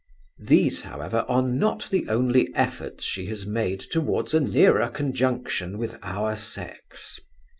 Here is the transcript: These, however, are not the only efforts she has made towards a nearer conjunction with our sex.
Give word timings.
These, 0.39 0.81
however, 0.81 1.27
are 1.29 1.43
not 1.43 1.87
the 1.91 2.09
only 2.09 2.49
efforts 2.55 3.03
she 3.03 3.27
has 3.27 3.45
made 3.45 3.79
towards 3.79 4.33
a 4.33 4.39
nearer 4.39 4.87
conjunction 4.89 5.77
with 5.77 5.99
our 6.01 6.35
sex. 6.35 7.19